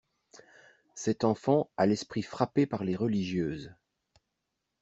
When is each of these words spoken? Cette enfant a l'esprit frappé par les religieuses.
Cette 0.95 1.23
enfant 1.25 1.69
a 1.77 1.85
l'esprit 1.85 2.23
frappé 2.23 2.65
par 2.65 2.83
les 2.83 2.95
religieuses. 2.95 3.75